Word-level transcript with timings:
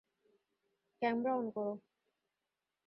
Camera 1.01 1.31
on 1.35 1.45
করো। 1.55 1.73